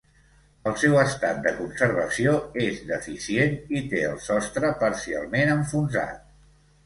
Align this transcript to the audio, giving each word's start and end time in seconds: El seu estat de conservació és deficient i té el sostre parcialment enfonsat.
El 0.69 0.73
seu 0.83 0.95
estat 1.01 1.41
de 1.47 1.51
conservació 1.57 2.31
és 2.69 2.79
deficient 2.93 3.53
i 3.79 3.83
té 3.91 4.01
el 4.13 4.17
sostre 4.29 4.71
parcialment 4.85 5.55
enfonsat. 5.59 6.27